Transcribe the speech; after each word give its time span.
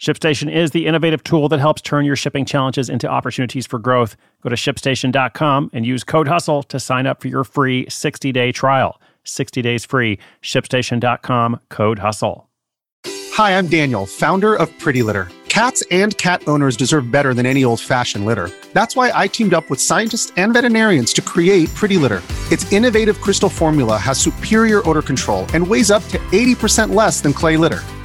ShipStation 0.00 0.50
is 0.50 0.70
the 0.70 0.86
innovative 0.86 1.22
tool 1.22 1.50
that 1.50 1.60
helps 1.60 1.82
turn 1.82 2.06
your 2.06 2.16
shipping 2.16 2.46
challenges 2.46 2.88
into 2.88 3.06
opportunities 3.06 3.66
for 3.66 3.78
growth. 3.78 4.16
Go 4.42 4.48
to 4.48 4.56
shipstation.com 4.56 5.70
and 5.74 5.84
use 5.84 6.04
code 6.04 6.26
HUSTLE 6.26 6.62
to 6.64 6.80
sign 6.80 7.06
up 7.06 7.20
for 7.20 7.28
your 7.28 7.44
free 7.44 7.84
60 7.90 8.32
day 8.32 8.50
trial. 8.50 8.98
60 9.24 9.60
days 9.60 9.84
free. 9.84 10.18
ShipStation.com, 10.42 11.60
code 11.68 11.98
HUSTLE. 11.98 12.48
Hi, 13.34 13.58
I'm 13.58 13.66
Daniel, 13.66 14.06
founder 14.06 14.54
of 14.54 14.76
Pretty 14.78 15.02
Litter. 15.02 15.28
Cats 15.48 15.82
and 15.90 16.16
cat 16.16 16.42
owners 16.46 16.78
deserve 16.78 17.10
better 17.10 17.34
than 17.34 17.44
any 17.44 17.62
old 17.62 17.80
fashioned 17.80 18.24
litter. 18.24 18.50
That's 18.72 18.96
why 18.96 19.12
I 19.14 19.26
teamed 19.26 19.52
up 19.52 19.68
with 19.68 19.80
scientists 19.80 20.32
and 20.38 20.54
veterinarians 20.54 21.12
to 21.14 21.20
create 21.20 21.68
Pretty 21.74 21.98
Litter. 21.98 22.22
Its 22.50 22.72
innovative 22.72 23.20
crystal 23.20 23.50
formula 23.50 23.98
has 23.98 24.18
superior 24.18 24.80
odor 24.88 25.02
control 25.02 25.44
and 25.52 25.66
weighs 25.66 25.90
up 25.90 26.02
to 26.04 26.18
80% 26.32 26.94
less 26.94 27.20
than 27.20 27.34
clay 27.34 27.58
litter. 27.58 27.82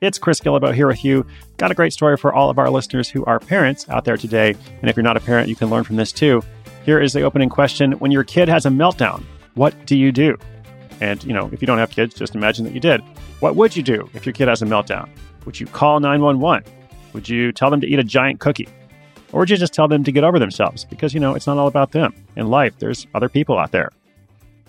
It's 0.00 0.18
Chris 0.18 0.40
Guillebeau 0.40 0.74
here 0.74 0.86
with 0.86 1.04
you. 1.04 1.26
Got 1.58 1.70
a 1.70 1.74
great 1.74 1.92
story 1.92 2.16
for 2.16 2.32
all 2.32 2.48
of 2.48 2.58
our 2.58 2.70
listeners 2.70 3.10
who 3.10 3.22
are 3.26 3.38
parents 3.38 3.86
out 3.90 4.06
there 4.06 4.16
today. 4.16 4.54
And 4.80 4.88
if 4.88 4.96
you're 4.96 5.04
not 5.04 5.18
a 5.18 5.20
parent, 5.20 5.50
you 5.50 5.54
can 5.54 5.68
learn 5.68 5.84
from 5.84 5.96
this 5.96 6.10
too. 6.10 6.42
Here 6.86 6.98
is 6.98 7.12
the 7.12 7.20
opening 7.20 7.50
question 7.50 7.92
When 7.92 8.10
your 8.10 8.24
kid 8.24 8.48
has 8.48 8.64
a 8.64 8.70
meltdown, 8.70 9.22
what 9.56 9.74
do 9.84 9.98
you 9.98 10.10
do? 10.10 10.38
And, 11.02 11.22
you 11.22 11.34
know, 11.34 11.50
if 11.52 11.60
you 11.60 11.66
don't 11.66 11.76
have 11.76 11.90
kids, 11.90 12.14
just 12.14 12.34
imagine 12.34 12.64
that 12.64 12.72
you 12.72 12.80
did. 12.80 13.02
What 13.40 13.56
would 13.56 13.76
you 13.76 13.82
do 13.82 14.08
if 14.14 14.24
your 14.24 14.32
kid 14.32 14.48
has 14.48 14.62
a 14.62 14.64
meltdown? 14.64 15.06
Would 15.44 15.60
you 15.60 15.66
call 15.66 16.00
911? 16.00 16.64
Would 17.12 17.28
you 17.28 17.52
tell 17.52 17.68
them 17.68 17.82
to 17.82 17.86
eat 17.86 17.98
a 17.98 18.04
giant 18.04 18.40
cookie? 18.40 18.68
Or 19.32 19.40
would 19.40 19.50
you 19.50 19.58
just 19.58 19.74
tell 19.74 19.86
them 19.86 20.02
to 20.04 20.12
get 20.12 20.24
over 20.24 20.38
themselves? 20.38 20.86
Because, 20.86 21.12
you 21.12 21.20
know, 21.20 21.34
it's 21.34 21.46
not 21.46 21.58
all 21.58 21.68
about 21.68 21.92
them. 21.92 22.14
In 22.36 22.48
life, 22.48 22.78
there's 22.78 23.06
other 23.14 23.28
people 23.28 23.58
out 23.58 23.72
there. 23.72 23.90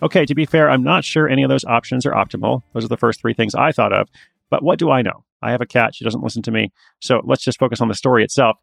Okay, 0.04 0.26
to 0.26 0.34
be 0.34 0.46
fair, 0.46 0.70
I'm 0.70 0.84
not 0.84 1.06
sure 1.06 1.30
any 1.30 1.44
of 1.44 1.50
those 1.50 1.64
options 1.64 2.06
are 2.06 2.12
optimal. 2.12 2.64
Those 2.74 2.84
are 2.84 2.90
the 2.90 2.98
first 2.98 3.22
three 3.22 3.36
things 3.36 3.54
I 3.54 3.72
thought 3.72 3.94
of. 3.94 4.10
But 4.52 4.62
what 4.62 4.78
do 4.78 4.92
I 4.92 5.02
know? 5.02 5.24
I 5.42 5.50
have 5.50 5.62
a 5.62 5.66
cat. 5.66 5.96
She 5.96 6.04
doesn't 6.04 6.24
listen 6.24 6.44
to 6.44 6.52
me. 6.52 6.72
So 7.00 7.22
let's 7.24 7.44
just 7.44 7.58
focus 7.58 7.82
on 7.82 7.88
the 7.88 7.96
story 7.96 8.24
itself. 8.24 8.58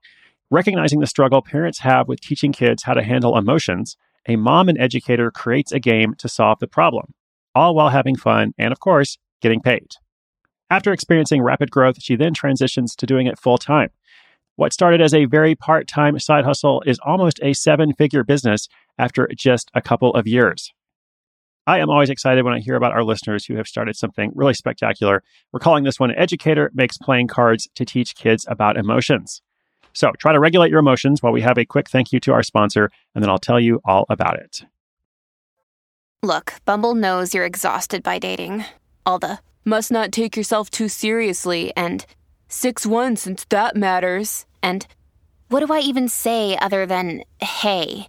Recognizing 0.50 1.00
the 1.00 1.06
struggle 1.06 1.42
parents 1.42 1.80
have 1.80 2.06
with 2.06 2.20
teaching 2.20 2.52
kids 2.52 2.84
how 2.84 2.94
to 2.94 3.02
handle 3.02 3.36
emotions, 3.36 3.96
a 4.28 4.36
mom 4.36 4.68
and 4.68 4.78
educator 4.78 5.30
creates 5.32 5.72
a 5.72 5.80
game 5.80 6.14
to 6.18 6.28
solve 6.28 6.60
the 6.60 6.68
problem, 6.68 7.14
all 7.54 7.74
while 7.74 7.88
having 7.88 8.14
fun 8.14 8.52
and, 8.56 8.70
of 8.70 8.78
course, 8.78 9.18
getting 9.40 9.60
paid. 9.60 9.88
After 10.70 10.92
experiencing 10.92 11.42
rapid 11.42 11.70
growth, 11.70 12.00
she 12.00 12.14
then 12.14 12.34
transitions 12.34 12.94
to 12.96 13.06
doing 13.06 13.26
it 13.26 13.38
full 13.38 13.58
time. 13.58 13.90
What 14.56 14.72
started 14.72 15.00
as 15.00 15.14
a 15.14 15.24
very 15.24 15.54
part 15.54 15.88
time 15.88 16.18
side 16.18 16.44
hustle 16.44 16.82
is 16.84 16.98
almost 17.04 17.40
a 17.42 17.54
seven 17.54 17.94
figure 17.94 18.24
business 18.24 18.68
after 18.98 19.28
just 19.34 19.70
a 19.74 19.80
couple 19.80 20.12
of 20.14 20.26
years. 20.26 20.72
I 21.68 21.80
am 21.80 21.90
always 21.90 22.08
excited 22.08 22.46
when 22.46 22.54
I 22.54 22.60
hear 22.60 22.76
about 22.76 22.92
our 22.92 23.04
listeners 23.04 23.44
who 23.44 23.56
have 23.56 23.66
started 23.66 23.94
something 23.94 24.32
really 24.34 24.54
spectacular. 24.54 25.22
We're 25.52 25.60
calling 25.60 25.84
this 25.84 26.00
one 26.00 26.10
Educator 26.14 26.70
Makes 26.72 26.96
Playing 26.96 27.26
Cards 27.26 27.68
to 27.74 27.84
Teach 27.84 28.14
Kids 28.14 28.46
About 28.48 28.78
Emotions. 28.78 29.42
So 29.92 30.10
try 30.18 30.32
to 30.32 30.40
regulate 30.40 30.70
your 30.70 30.78
emotions 30.78 31.22
while 31.22 31.34
we 31.34 31.42
have 31.42 31.58
a 31.58 31.66
quick 31.66 31.90
thank 31.90 32.10
you 32.10 32.20
to 32.20 32.32
our 32.32 32.42
sponsor, 32.42 32.90
and 33.14 33.22
then 33.22 33.28
I'll 33.28 33.36
tell 33.36 33.60
you 33.60 33.82
all 33.84 34.06
about 34.08 34.38
it. 34.38 34.62
Look, 36.22 36.54
Bumble 36.64 36.94
knows 36.94 37.34
you're 37.34 37.44
exhausted 37.44 38.02
by 38.02 38.18
dating. 38.18 38.64
All 39.04 39.18
the 39.18 39.38
must 39.66 39.92
not 39.92 40.10
take 40.10 40.38
yourself 40.38 40.70
too 40.70 40.88
seriously 40.88 41.70
and 41.76 42.06
6 42.48 42.86
1 42.86 43.16
since 43.16 43.44
that 43.50 43.76
matters. 43.76 44.46
And 44.62 44.86
what 45.50 45.60
do 45.60 45.70
I 45.70 45.80
even 45.80 46.08
say 46.08 46.56
other 46.56 46.86
than 46.86 47.24
hey? 47.42 48.08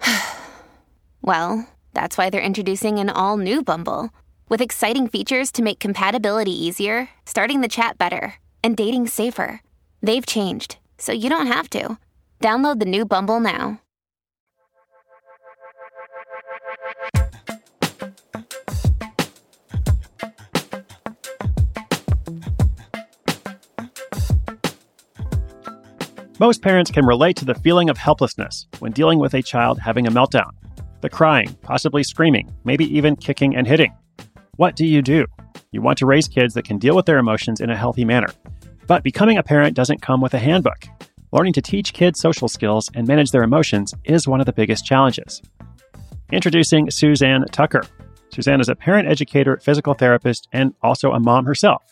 well, 1.22 1.66
that's 1.94 2.18
why 2.18 2.28
they're 2.28 2.42
introducing 2.42 2.98
an 2.98 3.08
all 3.08 3.38
new 3.38 3.62
Bumble 3.62 4.10
with 4.48 4.60
exciting 4.60 5.08
features 5.08 5.50
to 5.52 5.62
make 5.62 5.78
compatibility 5.78 6.52
easier, 6.52 7.08
starting 7.24 7.60
the 7.60 7.68
chat 7.68 7.96
better, 7.96 8.34
and 8.62 8.76
dating 8.76 9.06
safer. 9.06 9.62
They've 10.02 10.26
changed, 10.26 10.76
so 10.98 11.12
you 11.12 11.30
don't 11.30 11.46
have 11.46 11.70
to. 11.70 11.98
Download 12.40 12.78
the 12.78 12.84
new 12.84 13.04
Bumble 13.06 13.40
now. 13.40 13.80
Most 26.40 26.62
parents 26.62 26.90
can 26.90 27.06
relate 27.06 27.36
to 27.36 27.44
the 27.44 27.54
feeling 27.54 27.88
of 27.88 27.96
helplessness 27.96 28.66
when 28.80 28.90
dealing 28.92 29.20
with 29.20 29.34
a 29.34 29.42
child 29.42 29.78
having 29.78 30.06
a 30.06 30.10
meltdown 30.10 30.50
the 31.04 31.10
crying, 31.10 31.54
possibly 31.60 32.02
screaming, 32.02 32.50
maybe 32.64 32.86
even 32.96 33.14
kicking 33.14 33.54
and 33.54 33.66
hitting. 33.66 33.94
What 34.56 34.74
do 34.74 34.86
you 34.86 35.02
do? 35.02 35.26
You 35.70 35.82
want 35.82 35.98
to 35.98 36.06
raise 36.06 36.26
kids 36.26 36.54
that 36.54 36.64
can 36.64 36.78
deal 36.78 36.96
with 36.96 37.04
their 37.04 37.18
emotions 37.18 37.60
in 37.60 37.68
a 37.68 37.76
healthy 37.76 38.06
manner. 38.06 38.28
But 38.86 39.02
becoming 39.02 39.36
a 39.36 39.42
parent 39.42 39.76
doesn't 39.76 40.00
come 40.00 40.22
with 40.22 40.32
a 40.32 40.38
handbook. 40.38 40.86
Learning 41.30 41.52
to 41.52 41.60
teach 41.60 41.92
kids 41.92 42.20
social 42.20 42.48
skills 42.48 42.90
and 42.94 43.06
manage 43.06 43.32
their 43.32 43.42
emotions 43.42 43.92
is 44.04 44.26
one 44.26 44.40
of 44.40 44.46
the 44.46 44.52
biggest 44.54 44.86
challenges. 44.86 45.42
Introducing 46.32 46.90
Suzanne 46.90 47.44
Tucker. 47.52 47.82
Suzanne 48.30 48.60
is 48.60 48.70
a 48.70 48.74
parent 48.74 49.06
educator, 49.06 49.58
physical 49.58 49.92
therapist, 49.92 50.48
and 50.54 50.72
also 50.82 51.12
a 51.12 51.20
mom 51.20 51.44
herself. 51.44 51.82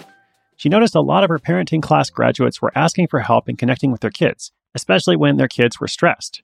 She 0.56 0.70
noticed 0.70 0.94
a 0.94 1.02
lot 1.02 1.22
of 1.22 1.28
her 1.28 1.38
parenting 1.38 1.82
class 1.82 2.08
graduates 2.08 2.62
were 2.62 2.72
asking 2.74 3.08
for 3.08 3.20
help 3.20 3.46
in 3.50 3.56
connecting 3.56 3.92
with 3.92 4.00
their 4.00 4.10
kids, 4.10 4.52
especially 4.74 5.16
when 5.16 5.36
their 5.36 5.48
kids 5.48 5.78
were 5.78 5.88
stressed. 5.88 6.42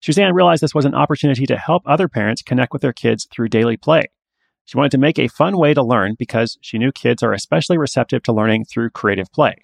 Suzanne 0.00 0.34
realized 0.34 0.62
this 0.62 0.74
was 0.74 0.86
an 0.86 0.94
opportunity 0.94 1.46
to 1.46 1.56
help 1.56 1.82
other 1.84 2.08
parents 2.08 2.42
connect 2.42 2.72
with 2.72 2.82
their 2.82 2.92
kids 2.92 3.28
through 3.30 3.48
daily 3.48 3.76
play. 3.76 4.04
She 4.64 4.76
wanted 4.76 4.92
to 4.92 4.98
make 4.98 5.18
a 5.18 5.28
fun 5.28 5.58
way 5.58 5.74
to 5.74 5.82
learn 5.82 6.14
because 6.18 6.56
she 6.60 6.78
knew 6.78 6.92
kids 6.92 7.22
are 7.22 7.32
especially 7.32 7.76
receptive 7.76 8.22
to 8.22 8.32
learning 8.32 8.64
through 8.64 8.90
creative 8.90 9.30
play. 9.32 9.56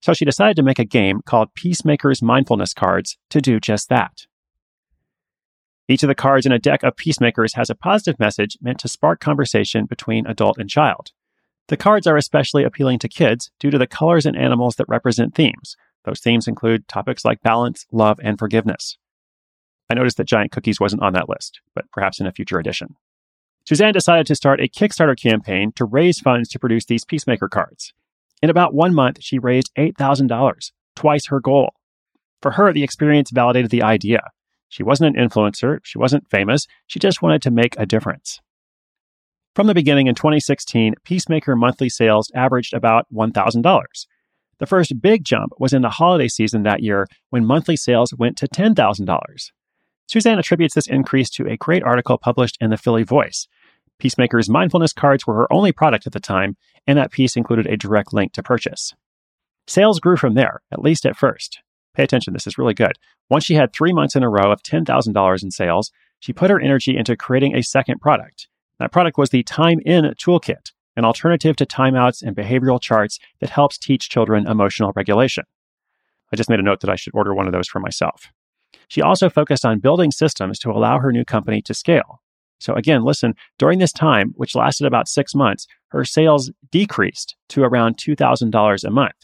So 0.00 0.12
she 0.12 0.24
decided 0.24 0.56
to 0.56 0.62
make 0.62 0.78
a 0.78 0.84
game 0.84 1.20
called 1.24 1.54
Peacemaker's 1.54 2.22
Mindfulness 2.22 2.74
Cards 2.74 3.16
to 3.30 3.40
do 3.40 3.60
just 3.60 3.88
that. 3.88 4.26
Each 5.88 6.02
of 6.02 6.08
the 6.08 6.14
cards 6.14 6.46
in 6.46 6.52
a 6.52 6.58
deck 6.58 6.82
of 6.82 6.96
Peacemakers 6.96 7.54
has 7.54 7.68
a 7.68 7.74
positive 7.74 8.18
message 8.18 8.56
meant 8.60 8.78
to 8.80 8.88
spark 8.88 9.20
conversation 9.20 9.86
between 9.86 10.26
adult 10.26 10.56
and 10.58 10.70
child. 10.70 11.10
The 11.68 11.76
cards 11.76 12.06
are 12.06 12.16
especially 12.16 12.64
appealing 12.64 12.98
to 13.00 13.08
kids 13.08 13.50
due 13.58 13.70
to 13.70 13.78
the 13.78 13.86
colors 13.86 14.26
and 14.26 14.36
animals 14.36 14.76
that 14.76 14.88
represent 14.88 15.34
themes. 15.34 15.76
Those 16.04 16.20
themes 16.20 16.48
include 16.48 16.88
topics 16.88 17.24
like 17.24 17.42
balance, 17.42 17.86
love, 17.92 18.18
and 18.22 18.38
forgiveness. 18.38 18.98
I 19.90 19.94
noticed 19.94 20.16
that 20.18 20.28
giant 20.28 20.52
cookies 20.52 20.78
wasn't 20.78 21.02
on 21.02 21.14
that 21.14 21.28
list, 21.28 21.60
but 21.74 21.90
perhaps 21.92 22.20
in 22.20 22.26
a 22.26 22.32
future 22.32 22.60
edition. 22.60 22.94
Suzanne 23.66 23.92
decided 23.92 24.26
to 24.26 24.36
start 24.36 24.60
a 24.60 24.68
Kickstarter 24.68 25.20
campaign 25.20 25.72
to 25.74 25.84
raise 25.84 26.20
funds 26.20 26.48
to 26.50 26.58
produce 26.58 26.84
these 26.84 27.04
Peacemaker 27.04 27.48
cards. 27.48 27.92
In 28.40 28.50
about 28.50 28.72
one 28.72 28.94
month, 28.94 29.18
she 29.20 29.38
raised 29.38 29.70
$8,000, 29.76 30.72
twice 30.94 31.26
her 31.26 31.40
goal. 31.40 31.74
For 32.40 32.52
her, 32.52 32.72
the 32.72 32.84
experience 32.84 33.30
validated 33.30 33.70
the 33.70 33.82
idea. 33.82 34.20
She 34.68 34.82
wasn't 34.82 35.16
an 35.16 35.28
influencer, 35.28 35.80
she 35.82 35.98
wasn't 35.98 36.30
famous, 36.30 36.66
she 36.86 37.00
just 37.00 37.20
wanted 37.20 37.42
to 37.42 37.50
make 37.50 37.74
a 37.76 37.84
difference. 37.84 38.40
From 39.54 39.66
the 39.66 39.74
beginning 39.74 40.06
in 40.06 40.14
2016, 40.14 40.94
Peacemaker 41.04 41.56
monthly 41.56 41.88
sales 41.88 42.30
averaged 42.34 42.72
about 42.72 43.06
$1,000. 43.12 43.84
The 44.58 44.66
first 44.66 45.00
big 45.02 45.24
jump 45.24 45.52
was 45.58 45.72
in 45.72 45.82
the 45.82 45.90
holiday 45.90 46.28
season 46.28 46.62
that 46.62 46.82
year 46.82 47.08
when 47.30 47.44
monthly 47.44 47.76
sales 47.76 48.14
went 48.16 48.38
to 48.38 48.46
$10,000. 48.46 49.50
Suzanne 50.10 50.40
attributes 50.40 50.74
this 50.74 50.88
increase 50.88 51.30
to 51.30 51.46
a 51.46 51.56
great 51.56 51.84
article 51.84 52.18
published 52.18 52.58
in 52.60 52.70
the 52.70 52.76
Philly 52.76 53.04
Voice. 53.04 53.46
Peacemaker's 54.00 54.50
mindfulness 54.50 54.92
cards 54.92 55.24
were 55.24 55.36
her 55.36 55.52
only 55.52 55.70
product 55.70 56.04
at 56.04 56.12
the 56.12 56.18
time, 56.18 56.56
and 56.84 56.98
that 56.98 57.12
piece 57.12 57.36
included 57.36 57.68
a 57.68 57.76
direct 57.76 58.12
link 58.12 58.32
to 58.32 58.42
purchase. 58.42 58.92
Sales 59.68 60.00
grew 60.00 60.16
from 60.16 60.34
there, 60.34 60.62
at 60.72 60.82
least 60.82 61.06
at 61.06 61.16
first. 61.16 61.60
Pay 61.94 62.02
attention, 62.02 62.32
this 62.32 62.48
is 62.48 62.58
really 62.58 62.74
good. 62.74 62.94
Once 63.28 63.44
she 63.44 63.54
had 63.54 63.72
three 63.72 63.92
months 63.92 64.16
in 64.16 64.24
a 64.24 64.28
row 64.28 64.50
of 64.50 64.64
$10,000 64.64 65.42
in 65.44 65.50
sales, 65.52 65.92
she 66.18 66.32
put 66.32 66.50
her 66.50 66.60
energy 66.60 66.96
into 66.96 67.16
creating 67.16 67.54
a 67.54 67.62
second 67.62 68.00
product. 68.00 68.48
That 68.80 68.90
product 68.90 69.16
was 69.16 69.30
the 69.30 69.44
Time 69.44 69.78
In 69.86 70.06
Toolkit, 70.18 70.72
an 70.96 71.04
alternative 71.04 71.54
to 71.54 71.66
timeouts 71.66 72.20
and 72.20 72.34
behavioral 72.34 72.82
charts 72.82 73.20
that 73.38 73.50
helps 73.50 73.78
teach 73.78 74.08
children 74.08 74.48
emotional 74.48 74.92
regulation. 74.96 75.44
I 76.32 76.36
just 76.36 76.50
made 76.50 76.58
a 76.58 76.64
note 76.64 76.80
that 76.80 76.90
I 76.90 76.96
should 76.96 77.14
order 77.14 77.32
one 77.32 77.46
of 77.46 77.52
those 77.52 77.68
for 77.68 77.78
myself. 77.78 78.32
She 78.88 79.02
also 79.02 79.28
focused 79.28 79.64
on 79.64 79.78
building 79.78 80.10
systems 80.10 80.58
to 80.60 80.70
allow 80.70 80.98
her 80.98 81.12
new 81.12 81.24
company 81.24 81.62
to 81.62 81.74
scale. 81.74 82.20
So 82.58 82.74
again, 82.74 83.02
listen, 83.04 83.34
during 83.58 83.78
this 83.78 83.92
time, 83.92 84.32
which 84.36 84.54
lasted 84.54 84.86
about 84.86 85.08
six 85.08 85.34
months, 85.34 85.66
her 85.88 86.04
sales 86.04 86.50
decreased 86.70 87.36
to 87.50 87.62
around 87.62 87.96
$2,000 87.96 88.84
a 88.84 88.90
month. 88.90 89.14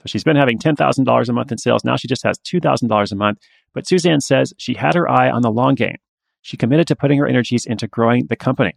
So 0.00 0.06
she's 0.06 0.24
been 0.24 0.36
having 0.36 0.58
$10,000 0.58 1.28
a 1.28 1.32
month 1.32 1.52
in 1.52 1.58
sales. 1.58 1.84
Now 1.84 1.96
she 1.96 2.08
just 2.08 2.24
has 2.24 2.38
$2,000 2.38 3.12
a 3.12 3.16
month. 3.16 3.38
But 3.74 3.86
Suzanne 3.86 4.20
says 4.20 4.54
she 4.56 4.74
had 4.74 4.94
her 4.94 5.08
eye 5.08 5.30
on 5.30 5.42
the 5.42 5.50
long 5.50 5.74
game. 5.74 5.96
She 6.40 6.56
committed 6.56 6.86
to 6.88 6.96
putting 6.96 7.18
her 7.18 7.26
energies 7.26 7.66
into 7.66 7.88
growing 7.88 8.26
the 8.26 8.36
company. 8.36 8.76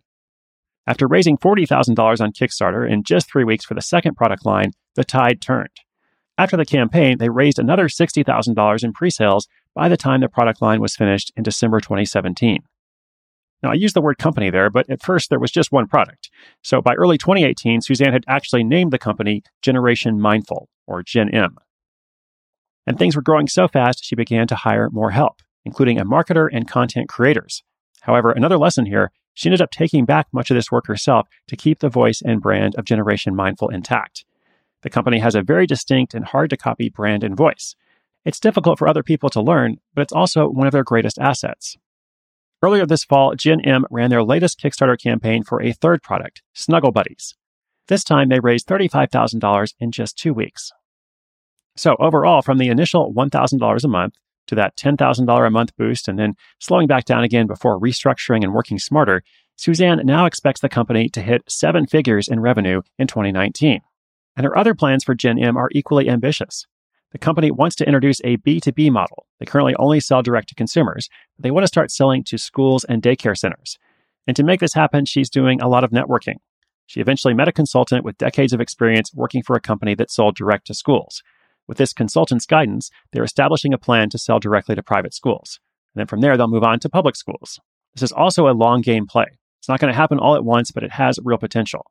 After 0.87 1.07
raising 1.07 1.37
$40,000 1.37 2.19
on 2.19 2.33
Kickstarter 2.33 2.89
in 2.89 3.03
just 3.03 3.31
three 3.31 3.43
weeks 3.43 3.63
for 3.63 3.75
the 3.75 3.81
second 3.81 4.15
product 4.15 4.45
line, 4.45 4.71
the 4.95 5.03
tide 5.03 5.39
turned. 5.39 5.69
After 6.37 6.57
the 6.57 6.65
campaign, 6.65 7.17
they 7.17 7.29
raised 7.29 7.59
another 7.59 7.87
$60,000 7.87 8.83
in 8.83 8.93
pre 8.93 9.09
sales 9.09 9.47
by 9.75 9.89
the 9.89 9.97
time 9.97 10.21
the 10.21 10.29
product 10.29 10.61
line 10.61 10.81
was 10.81 10.95
finished 10.95 11.31
in 11.35 11.43
December 11.43 11.79
2017. 11.79 12.63
Now, 13.61 13.71
I 13.71 13.73
use 13.73 13.93
the 13.93 14.01
word 14.01 14.17
company 14.17 14.49
there, 14.49 14.69
but 14.69 14.89
at 14.89 15.03
first 15.03 15.29
there 15.29 15.39
was 15.39 15.51
just 15.51 15.71
one 15.71 15.87
product. 15.87 16.29
So 16.63 16.81
by 16.81 16.93
early 16.93 17.17
2018, 17.17 17.81
Suzanne 17.81 18.13
had 18.13 18.23
actually 18.27 18.63
named 18.63 18.91
the 18.91 18.97
company 18.97 19.43
Generation 19.61 20.19
Mindful, 20.19 20.69
or 20.87 21.03
Gen 21.03 21.29
M. 21.29 21.57
And 22.87 22.97
things 22.97 23.15
were 23.15 23.21
growing 23.21 23.47
so 23.47 23.67
fast, 23.67 24.03
she 24.03 24.15
began 24.15 24.47
to 24.47 24.55
hire 24.55 24.89
more 24.89 25.11
help, 25.11 25.41
including 25.65 25.99
a 25.99 26.05
marketer 26.05 26.47
and 26.51 26.67
content 26.67 27.09
creators. 27.09 27.63
However, 28.01 28.31
another 28.31 28.57
lesson 28.57 28.85
here, 28.85 29.11
she 29.33 29.49
ended 29.49 29.61
up 29.61 29.71
taking 29.71 30.05
back 30.05 30.27
much 30.31 30.49
of 30.49 30.55
this 30.55 30.71
work 30.71 30.87
herself 30.87 31.27
to 31.47 31.55
keep 31.55 31.79
the 31.79 31.89
voice 31.89 32.21
and 32.25 32.41
brand 32.41 32.75
of 32.75 32.85
Generation 32.85 33.35
Mindful 33.35 33.69
intact. 33.69 34.25
The 34.81 34.89
company 34.89 35.19
has 35.19 35.35
a 35.35 35.41
very 35.41 35.67
distinct 35.67 36.13
and 36.13 36.25
hard 36.25 36.49
to 36.49 36.57
copy 36.57 36.89
brand 36.89 37.23
and 37.23 37.35
voice. 37.35 37.75
It's 38.25 38.39
difficult 38.39 38.77
for 38.77 38.87
other 38.87 39.03
people 39.03 39.29
to 39.29 39.41
learn, 39.41 39.77
but 39.93 40.01
it's 40.01 40.13
also 40.13 40.47
one 40.47 40.67
of 40.67 40.73
their 40.73 40.83
greatest 40.83 41.17
assets. 41.19 41.77
Earlier 42.61 42.85
this 42.85 43.05
fall, 43.05 43.35
Gen 43.35 43.61
M 43.61 43.85
ran 43.89 44.09
their 44.09 44.23
latest 44.23 44.59
Kickstarter 44.59 45.01
campaign 45.01 45.43
for 45.43 45.61
a 45.61 45.71
third 45.71 46.03
product, 46.03 46.41
Snuggle 46.53 46.91
Buddies. 46.91 47.35
This 47.87 48.03
time 48.03 48.29
they 48.29 48.39
raised 48.39 48.67
$35,000 48.67 49.73
in 49.79 49.91
just 49.91 50.17
two 50.17 50.33
weeks. 50.33 50.71
So, 51.77 51.95
overall, 51.99 52.41
from 52.41 52.57
the 52.57 52.67
initial 52.67 53.13
$1,000 53.13 53.83
a 53.83 53.87
month 53.87 54.15
to 54.47 54.55
that 54.55 54.75
$10,000 54.75 55.47
a 55.47 55.49
month 55.49 55.75
boost 55.77 56.09
and 56.09 56.19
then 56.19 56.33
slowing 56.59 56.87
back 56.87 57.05
down 57.05 57.23
again 57.23 57.47
before 57.47 57.79
restructuring 57.79 58.43
and 58.43 58.53
working 58.53 58.77
smarter, 58.77 59.23
Suzanne 59.55 60.01
now 60.03 60.25
expects 60.25 60.59
the 60.59 60.69
company 60.69 61.07
to 61.09 61.21
hit 61.21 61.49
seven 61.49 61.87
figures 61.87 62.27
in 62.27 62.41
revenue 62.41 62.81
in 62.97 63.07
2019. 63.07 63.79
And 64.35 64.45
her 64.45 64.57
other 64.57 64.75
plans 64.75 65.03
for 65.03 65.15
Gen 65.15 65.39
M 65.39 65.55
are 65.55 65.69
equally 65.71 66.09
ambitious. 66.09 66.65
The 67.11 67.17
company 67.17 67.49
wants 67.49 67.75
to 67.77 67.85
introduce 67.85 68.19
a 68.23 68.37
B2B 68.37 68.91
model. 68.91 69.25
They 69.39 69.45
currently 69.45 69.75
only 69.77 69.99
sell 69.99 70.21
direct 70.21 70.49
to 70.49 70.55
consumers, 70.55 71.09
but 71.35 71.43
they 71.43 71.51
want 71.51 71.63
to 71.63 71.67
start 71.67 71.91
selling 71.91 72.23
to 72.25 72.37
schools 72.37 72.83
and 72.83 73.01
daycare 73.01 73.37
centers. 73.37 73.77
And 74.27 74.35
to 74.35 74.43
make 74.43 74.59
this 74.59 74.73
happen, 74.73 75.05
she's 75.05 75.29
doing 75.29 75.59
a 75.59 75.67
lot 75.67 75.83
of 75.83 75.89
networking. 75.89 76.35
She 76.85 77.01
eventually 77.01 77.33
met 77.33 77.47
a 77.47 77.51
consultant 77.51 78.03
with 78.03 78.17
decades 78.17 78.53
of 78.53 78.61
experience 78.61 79.11
working 79.13 79.43
for 79.43 79.55
a 79.55 79.61
company 79.61 79.95
that 79.95 80.11
sold 80.11 80.35
direct 80.35 80.67
to 80.67 80.73
schools. 80.73 81.23
With 81.67 81.77
this 81.77 81.93
consultant's 81.93 82.45
guidance, 82.45 82.89
they're 83.11 83.23
establishing 83.23 83.73
a 83.73 83.77
plan 83.77 84.09
to 84.09 84.17
sell 84.17 84.39
directly 84.39 84.75
to 84.75 84.83
private 84.83 85.13
schools. 85.13 85.59
And 85.93 86.01
then 86.01 86.07
from 86.07 86.21
there, 86.21 86.37
they'll 86.37 86.47
move 86.47 86.63
on 86.63 86.79
to 86.79 86.89
public 86.89 87.15
schools. 87.15 87.59
This 87.93 88.03
is 88.03 88.11
also 88.11 88.47
a 88.47 88.53
long 88.57 88.81
game 88.81 89.07
play. 89.07 89.25
It's 89.59 89.69
not 89.69 89.79
going 89.79 89.91
to 89.91 89.97
happen 89.97 90.19
all 90.19 90.35
at 90.35 90.45
once, 90.45 90.71
but 90.71 90.83
it 90.83 90.91
has 90.93 91.19
real 91.23 91.37
potential. 91.37 91.85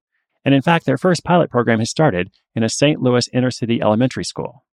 And 0.45 0.55
in 0.55 0.63
fact, 0.63 0.87
their 0.87 0.99
first 0.99 1.25
pilot 1.25 1.51
program 1.51 1.81
has 1.81 1.91
started 1.91 2.31
in 2.55 2.63
a 2.63 2.69
St. 2.69 3.01
Louis 3.01 3.29
inner 3.33 3.51
city 3.51 3.83
elementary 3.83 4.25
school. 4.25 4.65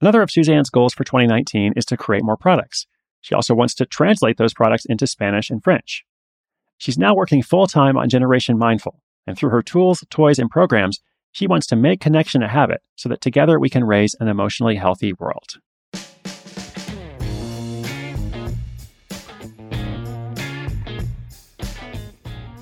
Another 0.00 0.22
of 0.22 0.30
Suzanne's 0.30 0.70
goals 0.70 0.94
for 0.94 1.04
2019 1.04 1.72
is 1.76 1.84
to 1.86 1.96
create 1.96 2.22
more 2.22 2.36
products. 2.36 2.86
She 3.20 3.34
also 3.34 3.54
wants 3.54 3.74
to 3.74 3.86
translate 3.86 4.36
those 4.36 4.54
products 4.54 4.84
into 4.84 5.06
Spanish 5.06 5.50
and 5.50 5.62
French. 5.62 6.04
She's 6.78 6.98
now 6.98 7.14
working 7.14 7.42
full 7.42 7.66
time 7.66 7.96
on 7.96 8.08
Generation 8.08 8.56
Mindful, 8.56 9.00
and 9.26 9.36
through 9.36 9.50
her 9.50 9.62
tools, 9.62 10.04
toys, 10.08 10.38
and 10.38 10.48
programs, 10.48 11.00
she 11.32 11.48
wants 11.48 11.66
to 11.66 11.76
make 11.76 12.00
connection 12.00 12.42
a 12.42 12.48
habit 12.48 12.80
so 12.94 13.08
that 13.08 13.20
together 13.20 13.58
we 13.58 13.68
can 13.68 13.84
raise 13.84 14.14
an 14.20 14.28
emotionally 14.28 14.76
healthy 14.76 15.12
world. 15.12 15.58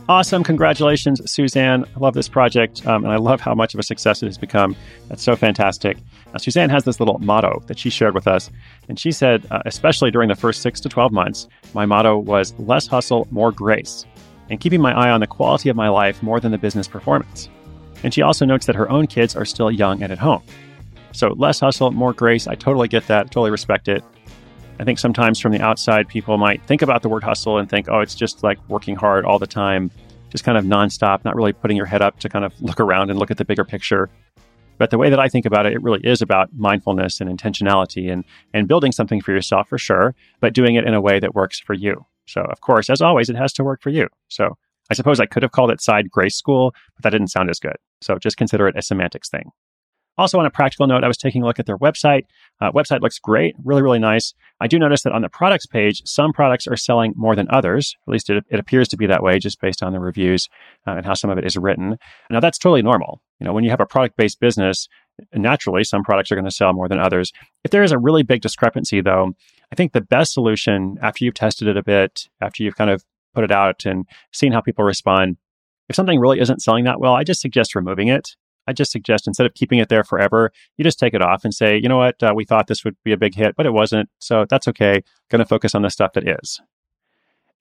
Awesome. 0.08 0.44
Congratulations, 0.44 1.20
Suzanne. 1.28 1.84
I 1.84 1.98
love 1.98 2.14
this 2.14 2.28
project, 2.28 2.86
um, 2.86 3.02
and 3.02 3.12
I 3.12 3.16
love 3.16 3.40
how 3.40 3.56
much 3.56 3.74
of 3.74 3.80
a 3.80 3.82
success 3.82 4.22
it 4.22 4.26
has 4.26 4.38
become. 4.38 4.76
That's 5.08 5.22
so 5.22 5.34
fantastic. 5.34 5.98
Now, 6.26 6.36
Suzanne 6.36 6.70
has 6.70 6.84
this 6.84 7.00
little 7.00 7.18
motto 7.18 7.60
that 7.66 7.76
she 7.76 7.90
shared 7.90 8.14
with 8.14 8.28
us, 8.28 8.48
and 8.88 9.00
she 9.00 9.10
said, 9.10 9.44
uh, 9.50 9.62
especially 9.66 10.12
during 10.12 10.28
the 10.28 10.36
first 10.36 10.62
six 10.62 10.78
to 10.82 10.88
12 10.88 11.10
months, 11.10 11.48
my 11.74 11.86
motto 11.86 12.18
was 12.18 12.54
less 12.60 12.86
hustle, 12.86 13.26
more 13.32 13.50
grace, 13.50 14.04
and 14.48 14.60
keeping 14.60 14.80
my 14.80 14.92
eye 14.92 15.10
on 15.10 15.18
the 15.18 15.26
quality 15.26 15.68
of 15.70 15.74
my 15.74 15.88
life 15.88 16.22
more 16.22 16.38
than 16.38 16.52
the 16.52 16.58
business 16.58 16.86
performance. 16.86 17.48
And 18.04 18.14
she 18.14 18.22
also 18.22 18.44
notes 18.44 18.66
that 18.66 18.76
her 18.76 18.88
own 18.88 19.08
kids 19.08 19.34
are 19.34 19.44
still 19.44 19.72
young 19.72 20.04
and 20.04 20.12
at 20.12 20.18
home. 20.18 20.42
So, 21.10 21.30
less 21.30 21.58
hustle, 21.58 21.90
more 21.90 22.12
grace. 22.12 22.46
I 22.46 22.54
totally 22.54 22.86
get 22.86 23.08
that, 23.08 23.32
totally 23.32 23.50
respect 23.50 23.88
it. 23.88 24.04
I 24.78 24.84
think 24.84 24.98
sometimes 24.98 25.40
from 25.40 25.52
the 25.52 25.60
outside, 25.60 26.06
people 26.08 26.36
might 26.36 26.62
think 26.64 26.82
about 26.82 27.02
the 27.02 27.08
word 27.08 27.24
hustle 27.24 27.58
and 27.58 27.68
think, 27.68 27.88
oh, 27.88 28.00
it's 28.00 28.14
just 28.14 28.42
like 28.42 28.58
working 28.68 28.94
hard 28.94 29.24
all 29.24 29.38
the 29.38 29.46
time, 29.46 29.90
just 30.30 30.44
kind 30.44 30.58
of 30.58 30.64
nonstop, 30.64 31.24
not 31.24 31.34
really 31.34 31.52
putting 31.52 31.76
your 31.76 31.86
head 31.86 32.02
up 32.02 32.18
to 32.20 32.28
kind 32.28 32.44
of 32.44 32.52
look 32.60 32.78
around 32.78 33.10
and 33.10 33.18
look 33.18 33.30
at 33.30 33.38
the 33.38 33.44
bigger 33.44 33.64
picture. 33.64 34.10
But 34.78 34.90
the 34.90 34.98
way 34.98 35.08
that 35.08 35.18
I 35.18 35.28
think 35.28 35.46
about 35.46 35.64
it, 35.64 35.72
it 35.72 35.82
really 35.82 36.00
is 36.04 36.20
about 36.20 36.50
mindfulness 36.54 37.22
and 37.22 37.30
intentionality 37.30 38.12
and, 38.12 38.24
and 38.52 38.68
building 38.68 38.92
something 38.92 39.22
for 39.22 39.32
yourself 39.32 39.68
for 39.68 39.78
sure, 39.78 40.14
but 40.40 40.52
doing 40.52 40.74
it 40.74 40.84
in 40.84 40.92
a 40.92 41.00
way 41.00 41.18
that 41.20 41.34
works 41.34 41.58
for 41.58 41.72
you. 41.72 42.04
So, 42.26 42.42
of 42.42 42.60
course, 42.60 42.90
as 42.90 43.00
always, 43.00 43.30
it 43.30 43.36
has 43.36 43.54
to 43.54 43.64
work 43.64 43.80
for 43.80 43.90
you. 43.90 44.08
So, 44.28 44.58
I 44.90 44.94
suppose 44.94 45.18
I 45.18 45.26
could 45.26 45.42
have 45.42 45.52
called 45.52 45.70
it 45.70 45.80
Side 45.80 46.10
Grace 46.10 46.36
School, 46.36 46.74
but 46.94 47.02
that 47.02 47.10
didn't 47.10 47.28
sound 47.28 47.48
as 47.48 47.58
good. 47.58 47.76
So, 48.02 48.18
just 48.18 48.36
consider 48.36 48.68
it 48.68 48.76
a 48.76 48.82
semantics 48.82 49.30
thing. 49.30 49.50
Also, 50.18 50.38
on 50.38 50.46
a 50.46 50.50
practical 50.50 50.86
note, 50.86 51.04
I 51.04 51.08
was 51.08 51.18
taking 51.18 51.42
a 51.42 51.46
look 51.46 51.58
at 51.58 51.66
their 51.66 51.76
website. 51.76 52.22
Uh, 52.60 52.72
website 52.72 53.02
looks 53.02 53.18
great, 53.18 53.54
really, 53.64 53.82
really 53.82 53.98
nice. 53.98 54.32
I 54.60 54.66
do 54.66 54.78
notice 54.78 55.02
that 55.02 55.12
on 55.12 55.22
the 55.22 55.28
products 55.28 55.66
page, 55.66 56.00
some 56.06 56.32
products 56.32 56.66
are 56.66 56.76
selling 56.76 57.12
more 57.16 57.36
than 57.36 57.48
others. 57.50 57.94
At 58.08 58.12
least 58.12 58.30
it, 58.30 58.44
it 58.48 58.58
appears 58.58 58.88
to 58.88 58.96
be 58.96 59.06
that 59.06 59.22
way, 59.22 59.38
just 59.38 59.60
based 59.60 59.82
on 59.82 59.92
the 59.92 60.00
reviews 60.00 60.48
uh, 60.86 60.92
and 60.92 61.04
how 61.04 61.14
some 61.14 61.30
of 61.30 61.36
it 61.36 61.44
is 61.44 61.56
written. 61.56 61.98
Now, 62.30 62.40
that's 62.40 62.58
totally 62.58 62.82
normal. 62.82 63.20
You 63.40 63.44
know, 63.44 63.52
when 63.52 63.64
you 63.64 63.70
have 63.70 63.80
a 63.80 63.86
product-based 63.86 64.40
business, 64.40 64.88
naturally, 65.34 65.84
some 65.84 66.02
products 66.02 66.30
are 66.32 66.34
going 66.34 66.46
to 66.46 66.50
sell 66.50 66.72
more 66.72 66.88
than 66.88 66.98
others. 66.98 67.32
If 67.64 67.70
there 67.70 67.82
is 67.82 67.92
a 67.92 67.98
really 67.98 68.22
big 68.22 68.40
discrepancy, 68.40 69.02
though, 69.02 69.34
I 69.70 69.74
think 69.74 69.92
the 69.92 70.00
best 70.00 70.32
solution 70.32 70.96
after 71.02 71.24
you've 71.24 71.34
tested 71.34 71.68
it 71.68 71.76
a 71.76 71.82
bit, 71.82 72.28
after 72.40 72.62
you've 72.62 72.76
kind 72.76 72.90
of 72.90 73.04
put 73.34 73.44
it 73.44 73.52
out 73.52 73.84
and 73.84 74.06
seen 74.32 74.52
how 74.52 74.62
people 74.62 74.84
respond, 74.84 75.36
if 75.90 75.96
something 75.96 76.18
really 76.18 76.40
isn't 76.40 76.62
selling 76.62 76.84
that 76.84 77.00
well, 77.00 77.14
I 77.14 77.22
just 77.22 77.40
suggest 77.40 77.74
removing 77.74 78.08
it 78.08 78.36
I 78.66 78.72
just 78.72 78.90
suggest 78.90 79.26
instead 79.26 79.46
of 79.46 79.54
keeping 79.54 79.78
it 79.78 79.88
there 79.88 80.04
forever, 80.04 80.50
you 80.76 80.84
just 80.84 80.98
take 80.98 81.14
it 81.14 81.22
off 81.22 81.44
and 81.44 81.54
say, 81.54 81.76
you 81.76 81.88
know 81.88 81.98
what, 81.98 82.22
uh, 82.22 82.32
we 82.34 82.44
thought 82.44 82.66
this 82.66 82.84
would 82.84 82.96
be 83.04 83.12
a 83.12 83.16
big 83.16 83.34
hit, 83.34 83.56
but 83.56 83.66
it 83.66 83.72
wasn't. 83.72 84.08
So 84.18 84.44
that's 84.48 84.68
okay. 84.68 85.02
Going 85.30 85.40
to 85.40 85.46
focus 85.46 85.74
on 85.74 85.82
the 85.82 85.90
stuff 85.90 86.12
that 86.14 86.28
is. 86.28 86.60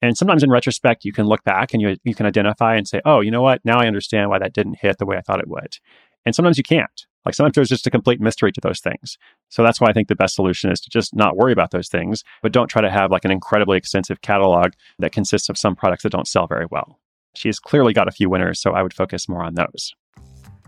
And 0.02 0.16
sometimes 0.16 0.42
in 0.42 0.50
retrospect, 0.50 1.04
you 1.04 1.12
can 1.12 1.26
look 1.26 1.42
back 1.44 1.72
and 1.72 1.80
you, 1.80 1.96
you 2.04 2.14
can 2.14 2.26
identify 2.26 2.76
and 2.76 2.86
say, 2.86 3.00
oh, 3.04 3.20
you 3.20 3.30
know 3.30 3.42
what? 3.42 3.64
Now 3.64 3.78
I 3.78 3.86
understand 3.86 4.28
why 4.30 4.38
that 4.38 4.52
didn't 4.52 4.78
hit 4.80 4.98
the 4.98 5.06
way 5.06 5.16
I 5.16 5.22
thought 5.22 5.40
it 5.40 5.48
would. 5.48 5.78
And 6.24 6.34
sometimes 6.34 6.58
you 6.58 6.64
can't. 6.64 7.06
Like 7.24 7.34
sometimes 7.34 7.54
there's 7.56 7.68
just 7.68 7.86
a 7.86 7.90
complete 7.90 8.20
mystery 8.20 8.52
to 8.52 8.60
those 8.60 8.80
things. 8.80 9.18
So 9.48 9.62
that's 9.62 9.80
why 9.80 9.88
I 9.88 9.92
think 9.92 10.08
the 10.08 10.14
best 10.14 10.36
solution 10.36 10.70
is 10.70 10.80
to 10.80 10.90
just 10.90 11.14
not 11.14 11.36
worry 11.36 11.52
about 11.52 11.72
those 11.72 11.88
things, 11.88 12.22
but 12.40 12.52
don't 12.52 12.68
try 12.68 12.82
to 12.82 12.90
have 12.90 13.10
like 13.10 13.24
an 13.24 13.32
incredibly 13.32 13.78
extensive 13.78 14.20
catalog 14.20 14.72
that 15.00 15.12
consists 15.12 15.48
of 15.48 15.58
some 15.58 15.74
products 15.74 16.04
that 16.04 16.12
don't 16.12 16.28
sell 16.28 16.46
very 16.46 16.66
well. 16.70 17.00
She's 17.34 17.58
clearly 17.58 17.92
got 17.92 18.08
a 18.08 18.12
few 18.12 18.30
winners, 18.30 18.60
so 18.60 18.72
I 18.72 18.82
would 18.82 18.94
focus 18.94 19.28
more 19.28 19.42
on 19.42 19.54
those. 19.54 19.92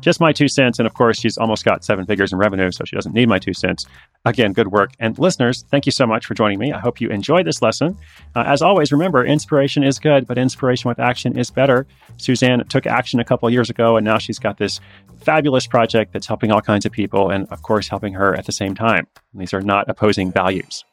Just 0.01 0.21
my 0.21 0.33
two 0.33 0.49
cents. 0.49 0.79
And 0.79 0.87
of 0.87 0.95
course, 0.95 1.19
she's 1.19 1.37
almost 1.39 1.65
got 1.65 1.85
seven 1.85 2.07
figures 2.07 2.33
in 2.33 2.39
revenue, 2.39 2.71
so 2.71 2.85
she 2.85 2.97
doesn't 2.97 3.13
need 3.13 3.29
my 3.29 3.39
two 3.39 3.55
cents. 3.55 3.87
Again, 4.25 4.53
good 4.53 4.69
work. 4.69 4.93
And 4.99 5.19
listeners, 5.19 5.65
thank 5.71 5.87
you 5.87 5.93
so 5.93 6.07
much 6.07 6.27
for 6.27 6.35
joining 6.35 6.59
me. 6.59 6.73
I 6.73 6.79
hope 6.79 7.01
you 7.01 7.09
enjoyed 7.09 7.47
this 7.47 7.63
lesson. 7.63 7.97
Uh, 8.35 8.45
as 8.47 8.63
always, 8.63 8.93
remember, 8.93 9.25
inspiration 9.25 9.83
is 9.83 9.99
good, 9.99 10.27
but 10.27 10.39
inspiration 10.39 10.89
with 10.89 10.99
action 10.99 11.39
is 11.39 11.51
better. 11.51 11.87
Suzanne 12.17 12.67
took 12.69 12.87
action 12.87 13.21
a 13.21 13.25
couple 13.25 13.49
years 13.51 13.71
ago, 13.71 13.97
and 13.97 14.05
now 14.05 14.19
she's 14.19 14.39
got 14.39 14.59
this 14.59 14.81
fabulous 15.21 15.67
project 15.67 16.13
that's 16.13 16.27
helping 16.27 16.51
all 16.51 16.61
kinds 16.61 16.87
of 16.87 16.93
people, 16.93 17.31
and 17.31 17.49
of 17.49 17.63
course, 17.63 17.89
helping 17.89 18.15
her 18.15 18.35
at 18.35 18.47
the 18.47 18.53
same 18.53 18.75
time. 18.75 19.07
These 19.35 19.55
are 19.55 19.61
not 19.61 19.89
opposing 19.89 20.33
values. 20.33 20.85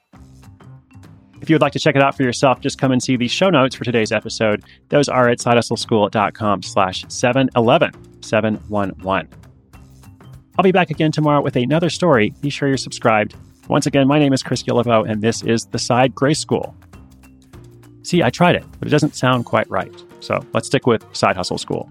If 1.41 1.49
you 1.49 1.53
would 1.55 1.61
like 1.61 1.73
to 1.73 1.79
check 1.79 1.95
it 1.95 2.01
out 2.01 2.15
for 2.15 2.23
yourself, 2.23 2.61
just 2.61 2.77
come 2.77 2.91
and 2.91 3.03
see 3.03 3.17
the 3.17 3.27
show 3.27 3.49
notes 3.49 3.75
for 3.75 3.83
today's 3.83 4.11
episode. 4.11 4.63
Those 4.89 5.09
are 5.09 5.29
at 5.29 5.39
sidehustleschool.com 5.39 6.63
slash 6.63 7.05
711, 7.07 8.21
711. 8.21 9.29
I'll 10.57 10.63
be 10.63 10.71
back 10.71 10.89
again 10.89 11.11
tomorrow 11.11 11.41
with 11.41 11.55
another 11.55 11.89
story. 11.89 12.33
Be 12.41 12.49
sure 12.49 12.67
you're 12.67 12.77
subscribed. 12.77 13.35
Once 13.67 13.85
again, 13.85 14.07
my 14.07 14.19
name 14.19 14.31
is 14.31 14.43
Chris 14.43 14.63
Guillebeau, 14.63 15.09
and 15.09 15.21
this 15.21 15.43
is 15.43 15.65
The 15.65 15.79
Side 15.79 16.15
Grace 16.15 16.39
School. 16.39 16.75
See, 18.03 18.23
I 18.23 18.29
tried 18.29 18.55
it, 18.55 18.63
but 18.79 18.87
it 18.87 18.91
doesn't 18.91 19.15
sound 19.15 19.45
quite 19.45 19.69
right. 19.69 19.91
So 20.21 20.45
let's 20.53 20.67
stick 20.67 20.87
with 20.87 21.03
Side 21.13 21.35
Hustle 21.35 21.57
School. 21.57 21.89